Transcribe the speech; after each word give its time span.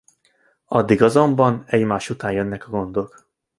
Addig 0.65 1.01
azonban 1.01 1.63
egymás 1.67 2.09
után 2.09 2.31
jönnek 2.31 2.67
a 2.67 2.69
gondok. 2.69 3.27